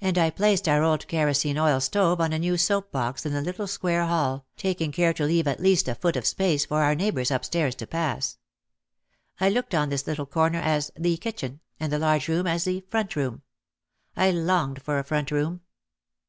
And 0.00 0.16
I 0.16 0.30
placed 0.30 0.68
our 0.68 0.84
old 0.84 1.08
kerosene 1.08 1.58
oil 1.58 1.80
stove 1.80 2.20
on 2.20 2.32
a 2.32 2.38
new 2.38 2.56
soap 2.56 2.92
box 2.92 3.26
in 3.26 3.32
the 3.32 3.42
little 3.42 3.66
square 3.66 4.06
hall, 4.06 4.46
taking 4.56 4.92
care 4.92 5.12
to 5.14 5.24
leave 5.24 5.48
at 5.48 5.58
least 5.58 5.88
a 5.88 5.96
foot 5.96 6.14
of 6.14 6.24
space 6.24 6.66
for 6.66 6.84
our 6.84 6.94
neighbours 6.94 7.32
upstairs 7.32 7.74
to 7.74 7.86
pass. 7.88 8.38
I 9.40 9.48
looked 9.48 9.74
on 9.74 9.88
this 9.88 10.06
little 10.06 10.24
corner 10.26 10.60
as 10.60 10.92
"the 10.96 11.16
kitchen" 11.16 11.58
and 11.80 11.92
the 11.92 11.98
large 11.98 12.28
room 12.28 12.46
as 12.46 12.62
the 12.62 12.82
"front 12.92 13.16
room." 13.16 13.42
I 14.16 14.30
longed 14.30 14.82
for 14.82 15.00
a 15.00 15.02
front 15.02 15.32
room! 15.32 15.62